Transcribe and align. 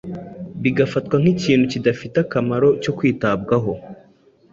bigafatwa 0.61 1.15
nk’ikintu 1.21 1.65
kidafite 1.73 2.15
akamaro 2.25 2.67
cyo 2.81 2.91
kwitabwaho. 2.97 3.71